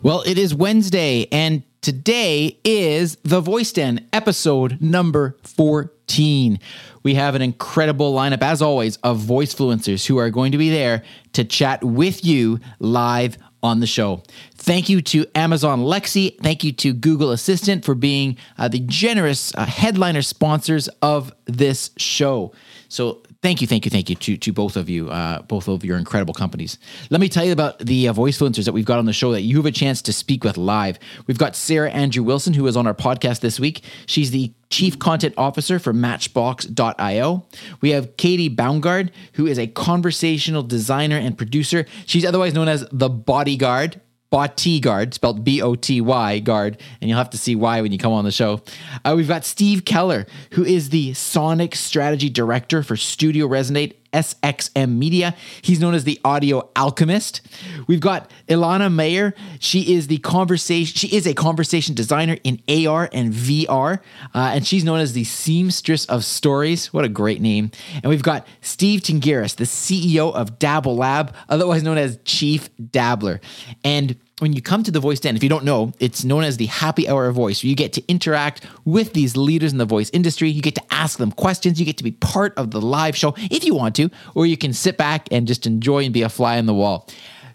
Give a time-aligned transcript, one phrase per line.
[0.00, 6.60] Well, it is Wednesday, and today is the Voice Den episode number 14.
[7.02, 10.70] We have an incredible lineup, as always, of voice fluencers who are going to be
[10.70, 11.02] there
[11.32, 14.22] to chat with you live on the show.
[14.58, 16.36] Thank you to Amazon Lexi.
[16.40, 21.90] Thank you to Google Assistant for being uh, the generous uh, headliner sponsors of this
[21.96, 22.52] show.
[22.88, 25.84] So thank you, thank you, thank you to, to both of you, uh, both of
[25.84, 26.76] your incredible companies.
[27.08, 29.30] Let me tell you about the uh, voice influencers that we've got on the show
[29.30, 30.98] that you have a chance to speak with live.
[31.28, 33.84] We've got Sarah Andrew Wilson, who is on our podcast this week.
[34.06, 37.46] She's the Chief Content Officer for Matchbox.io.
[37.80, 41.86] We have Katie Baumgard, who is a conversational designer and producer.
[42.06, 47.18] She's otherwise known as the Bodyguard Botyguard, spelled B O T Y guard, and you'll
[47.18, 48.60] have to see why when you come on the show.
[49.04, 54.96] Uh, we've got Steve Keller, who is the Sonic Strategy Director for Studio Resonate SXM
[54.96, 55.34] Media.
[55.62, 57.40] He's known as the Audio Alchemist.
[57.86, 59.34] We've got Ilana Mayer.
[59.58, 60.94] She is the conversation.
[60.96, 64.00] She is a conversation designer in AR and VR,
[64.34, 66.92] uh, and she's known as the Seamstress of Stories.
[66.92, 67.70] What a great name!
[67.94, 73.40] And we've got Steve Tingiris, the CEO of Dabble Lab, otherwise known as Chief Dabbler,
[73.84, 76.56] and when you come to the voice den, if you don't know, it's known as
[76.56, 77.64] the happy hour of voice.
[77.64, 80.48] You get to interact with these leaders in the voice industry.
[80.48, 81.80] You get to ask them questions.
[81.80, 84.56] You get to be part of the live show if you want to, or you
[84.56, 87.08] can sit back and just enjoy and be a fly on the wall.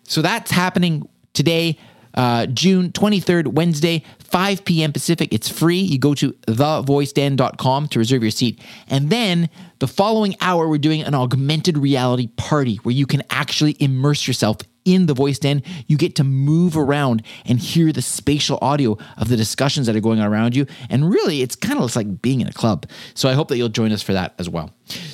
[0.03, 1.77] So that's happening today,
[2.13, 4.91] uh, June 23rd, Wednesday, 5 p.m.
[4.91, 5.33] Pacific.
[5.33, 5.79] It's free.
[5.79, 8.61] You go to thevoiceden.com to reserve your seat.
[8.87, 13.75] And then the following hour, we're doing an augmented reality party where you can actually
[13.79, 15.63] immerse yourself in the voice den.
[15.87, 20.01] You get to move around and hear the spatial audio of the discussions that are
[20.01, 20.65] going on around you.
[20.89, 22.85] And really, it's kind of like being in a club.
[23.13, 24.71] So I hope that you'll join us for that as well.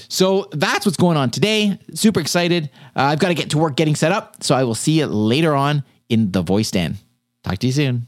[0.08, 1.80] So that's what's going on today.
[1.94, 2.70] Super excited.
[2.96, 4.44] Uh, I've got to get to work getting set up.
[4.44, 6.98] So I will see you later on in the voice den.
[7.44, 8.08] Talk to you soon.